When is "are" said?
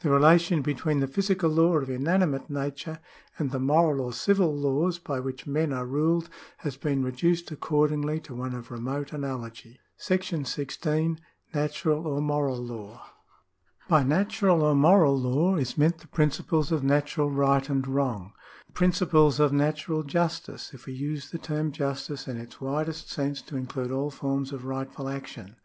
5.74-5.84